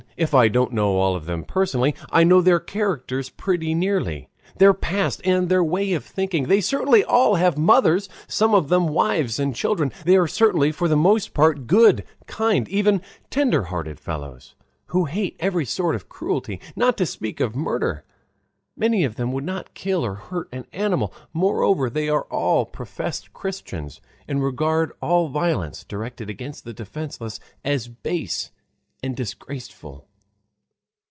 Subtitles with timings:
[0.17, 4.27] If I don't know all of them personally, I know their characters pretty nearly,
[4.57, 6.43] their past, and their way of thinking.
[6.45, 9.91] They certainly all have mothers, some of them wives and children.
[10.05, 13.01] They are certainly for the most part good, kind, even
[13.31, 14.53] tender hearted fellows,
[14.87, 18.03] who hate every sort of cruelty, not to speak of murder;
[18.77, 21.11] many of them would not kill or hurt an animal.
[21.33, 27.87] Moreover, they are all professed Christians and regard all violence directed against the defenseless as
[27.87, 28.51] base
[29.01, 30.07] and disgraceful.